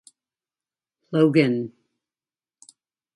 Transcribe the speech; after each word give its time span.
Logan. 1.11 1.55